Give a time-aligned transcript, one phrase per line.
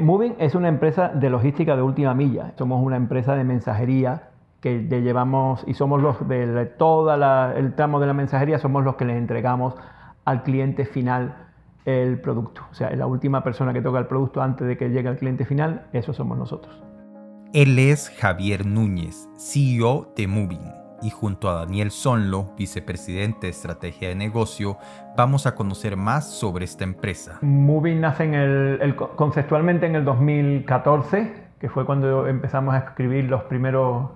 [0.00, 2.54] Moving es una empresa de logística de última milla.
[2.56, 4.30] Somos una empresa de mensajería
[4.62, 7.12] que llevamos y somos los de todo
[7.54, 9.74] el tramo de la mensajería, somos los que les entregamos
[10.24, 11.36] al cliente final
[11.84, 12.62] el producto.
[12.70, 15.44] O sea, la última persona que toca el producto antes de que llegue al cliente
[15.44, 16.82] final, eso somos nosotros.
[17.52, 24.08] Él es Javier Núñez, CEO de Moving y junto a Daniel Sonlo, vicepresidente de estrategia
[24.08, 24.78] de negocio,
[25.16, 27.38] vamos a conocer más sobre esta empresa.
[27.42, 33.42] Moving nace en el, conceptualmente en el 2014, que fue cuando empezamos a escribir los
[33.44, 34.10] primeros,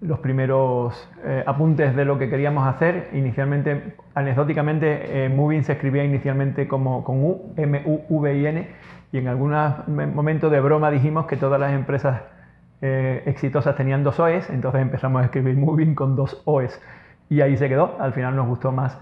[0.00, 3.10] los primeros eh, apuntes de lo que queríamos hacer.
[3.12, 8.68] Inicialmente, anecdóticamente, eh, Moving se escribía inicialmente como con U, M-U-V-I-N,
[9.12, 12.22] y en algunos momentos de broma dijimos que todas las empresas
[12.86, 16.78] eh, exitosas tenían dos OEs, entonces empezamos a escribir Moving con dos OEs
[17.30, 19.00] y ahí se quedó, al final nos gustó más.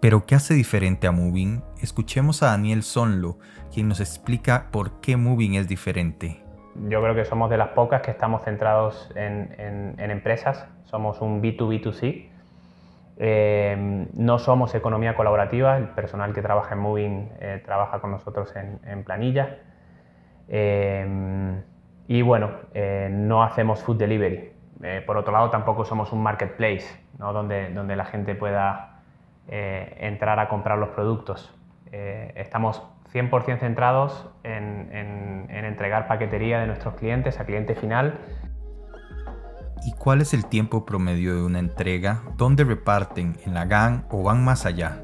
[0.00, 1.60] Pero ¿qué hace diferente a Moving?
[1.82, 3.38] Escuchemos a Daniel Sonlo,
[3.72, 6.40] quien nos explica por qué Moving es diferente.
[6.88, 12.28] Yo creo que somos de las pocas que estamos centrados en, empresas, somos un B2B2C.
[13.16, 18.54] Eh, no somos economía colaborativa, el personal que trabaja en Moving eh, trabaja con nosotros
[18.54, 19.58] en, en planilla.
[20.48, 21.62] Em,
[22.06, 24.52] y bueno, eh, no hacemos food delivery.
[24.82, 26.84] Eh, por otro lado, tampoco somos un marketplace
[27.18, 27.32] ¿no?
[27.32, 29.00] donde, donde la gente pueda
[29.48, 31.54] eh, entrar a comprar los productos.
[31.92, 38.18] estamos 100% centrados en, en, entregar paquetería de nuestros clientes a cliente final.
[39.86, 42.22] ¿Y cuál es el tiempo promedio de una entrega?
[42.36, 43.36] ¿Dónde reparten?
[43.46, 44.98] ¿En la GAN o van más allá?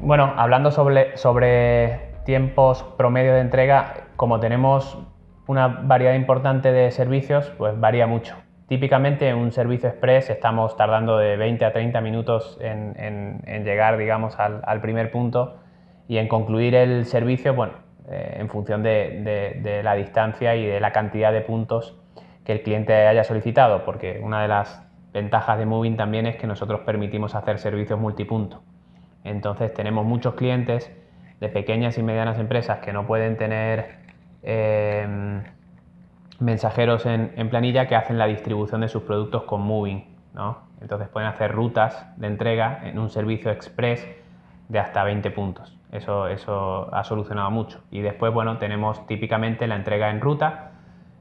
[0.00, 4.98] Bueno, hablando sobre, sobre tiempos promedio de entrega, como tenemos
[5.46, 8.36] una variedad importante de servicios, pues varía mucho.
[8.68, 14.38] Típicamente en un servicio express estamos tardando de 20 a 30 minutos en, llegar, digamos,
[14.38, 15.56] al, primer punto
[16.06, 17.72] y en concluir el servicio, bueno,
[18.10, 21.98] eh, en función de, la distancia y de la cantidad de puntos
[22.44, 26.46] que el cliente haya solicitado, porque una de las ventajas de Moving también es que
[26.46, 28.60] nosotros permitimos hacer servicios multipunto.
[29.24, 30.92] Entonces tenemos muchos clientes
[31.40, 33.99] de pequeñas y medianas empresas que no pueden tener
[34.42, 35.42] Em,
[36.38, 40.08] mensajeros en, planilla que hacen la distribución de sus productos con Moving.
[40.80, 44.08] Entonces pueden hacer rutas de entrega en un servicio express
[44.68, 45.76] de hasta 20 puntos.
[45.92, 47.82] Eso, eso ha solucionado mucho.
[47.90, 50.70] Y después, bueno, tenemos típicamente la entrega en ruta,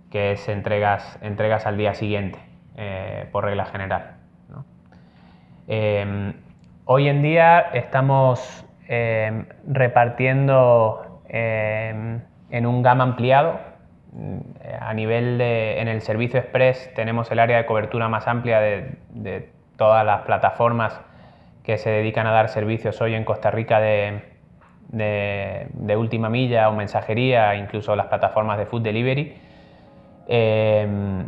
[0.09, 2.39] que es entregas, entregas al día siguiente,
[2.77, 4.15] eh, por regla general.
[5.67, 6.33] Em,
[6.85, 11.21] hoy en día estamos em, repartiendo
[12.51, 13.59] en un gama ampliado.
[14.11, 14.39] Mm,
[14.81, 19.49] a nivel de, en el servicio express tenemos el área de cobertura más amplia de,
[19.77, 20.99] todas las plataformas
[21.63, 24.23] que se dedican a dar servicios hoy en Costa Rica de,
[24.89, 29.37] de última milla o mensajería, incluso las plataformas de food delivery.
[30.27, 31.25] Em,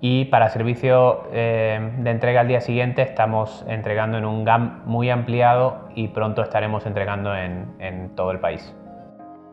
[0.00, 5.10] y para servicio em, de entrega al día siguiente estamos entregando en un GAM muy
[5.10, 8.74] ampliado y pronto estaremos entregando en todo el país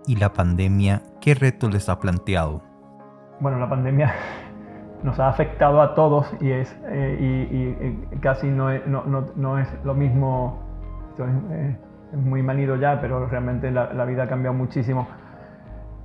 [0.08, 2.62] y la pandemia, ¿qué reto les ha planteado?
[3.40, 4.14] Bueno, la pandemia
[5.04, 7.76] nos ha afectado a todos y, es, eh,
[8.12, 9.04] y, casi no es, no,
[9.36, 10.64] no, es, lo mismo,
[11.20, 11.76] eh,
[12.14, 15.08] es, muy manido ya, pero realmente la, vida ha cambiado muchísimo.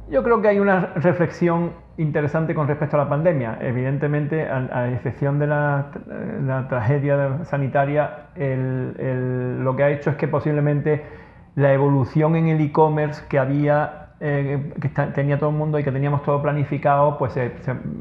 [0.09, 3.59] Yo creo que hay una reflexión interesante con respecto a la pandemia.
[3.60, 11.05] Evidentemente, a, excepción de la, tragedia sanitaria, lo que ha hecho es que posiblemente
[11.55, 15.93] la evolución en el e-commerce que había, eh, que tenía todo el mundo y que
[15.93, 17.53] teníamos todo planificado, pues eh,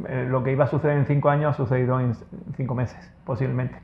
[0.07, 2.13] eh, lo que iba a suceder en cinco años ha sucedido en
[2.55, 3.77] cinco meses, posiblemente.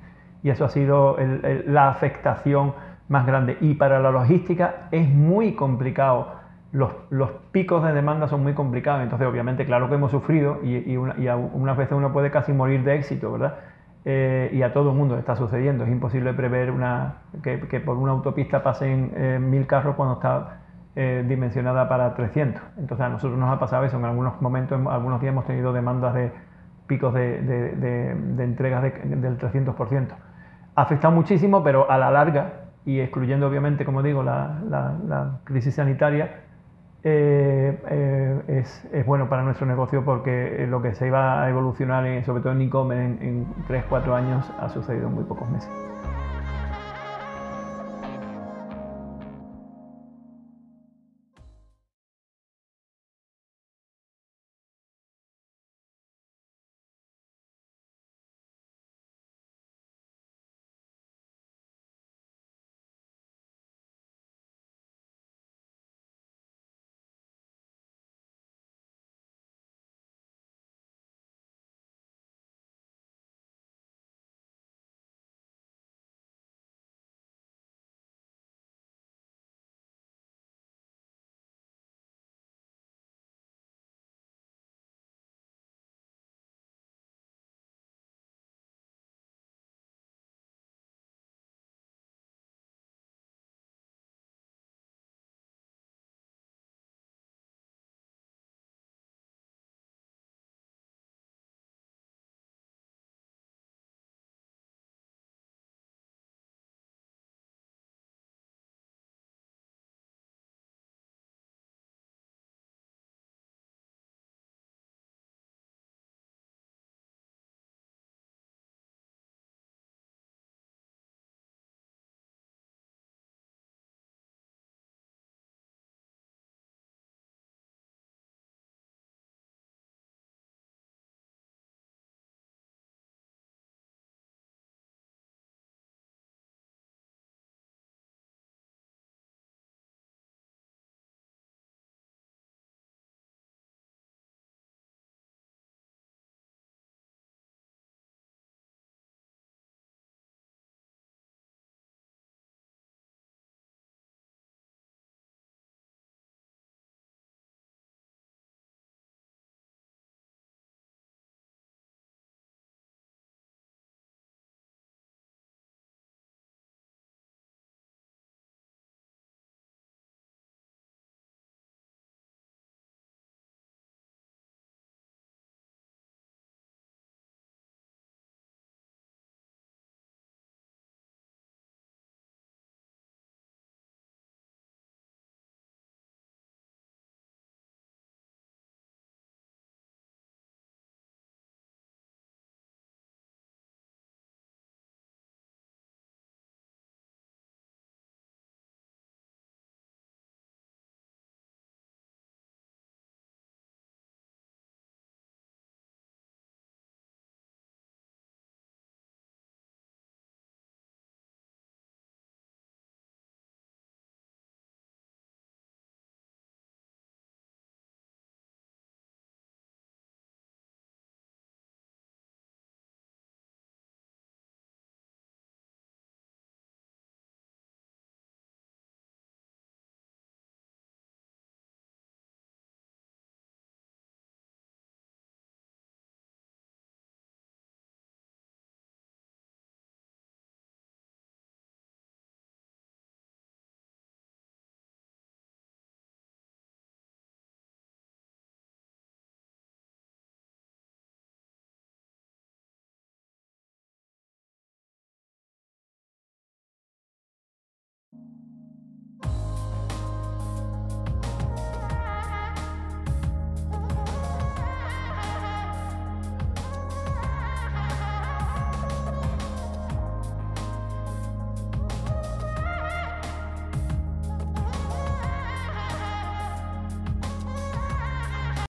[0.44, 1.18] Y eso ha sido
[1.66, 2.74] la afectación
[3.08, 3.58] más grande.
[3.62, 6.36] Y para la logística es muy complicado.
[6.72, 9.02] Los, los, picos de demanda son muy complicados.
[9.02, 12.84] Entonces, obviamente, claro que hemos sufrido y, y, y unas veces uno puede casi morir
[12.84, 13.56] de éxito, ¿verdad?
[14.08, 15.84] Eh, y a todo el mundo está sucediendo.
[15.84, 20.60] Es imposible prever una, que, por una autopista pasen eh, mil carros cuando está
[20.96, 22.62] eh, dimensionada para 300.
[22.78, 23.98] Entonces a nosotros nos ha pasado eso.
[23.98, 26.32] En algunos momentos, en algunos días hemos tenido demandas de
[26.86, 30.08] picos de, de, entregas del 300%.
[30.76, 35.74] Ha afectado muchísimo, pero a la larga, y excluyendo obviamente, como digo, la, la crisis
[35.74, 36.42] sanitaria,
[38.92, 42.54] es, bueno para nuestro negocio porque eh, lo que se iba a evolucionar, sobre todo
[42.54, 45.95] en e-commerce, en, en 3-4 años ha sucedido en muy pocos meses.